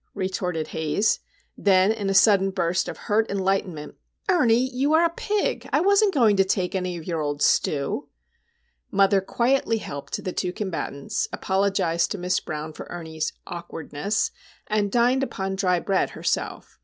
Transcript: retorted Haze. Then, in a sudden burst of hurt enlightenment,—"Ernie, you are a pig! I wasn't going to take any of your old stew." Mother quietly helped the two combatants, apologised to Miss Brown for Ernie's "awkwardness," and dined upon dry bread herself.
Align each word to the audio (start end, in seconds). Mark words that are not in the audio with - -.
retorted 0.15 0.69
Haze. 0.69 1.19
Then, 1.55 1.91
in 1.91 2.09
a 2.09 2.15
sudden 2.15 2.49
burst 2.49 2.87
of 2.89 2.97
hurt 2.97 3.29
enlightenment,—"Ernie, 3.29 4.67
you 4.73 4.93
are 4.93 5.05
a 5.05 5.11
pig! 5.11 5.69
I 5.71 5.79
wasn't 5.79 6.11
going 6.15 6.37
to 6.37 6.43
take 6.43 6.73
any 6.73 6.97
of 6.97 7.05
your 7.05 7.21
old 7.21 7.43
stew." 7.43 8.09
Mother 8.89 9.21
quietly 9.21 9.77
helped 9.77 10.23
the 10.23 10.33
two 10.33 10.53
combatants, 10.53 11.27
apologised 11.31 12.09
to 12.13 12.17
Miss 12.17 12.39
Brown 12.39 12.73
for 12.73 12.87
Ernie's 12.89 13.33
"awkwardness," 13.45 14.31
and 14.65 14.91
dined 14.91 15.21
upon 15.21 15.55
dry 15.55 15.79
bread 15.79 16.09
herself. 16.09 16.79